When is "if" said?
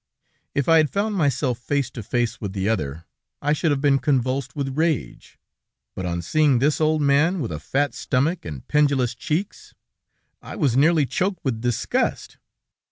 0.55-0.67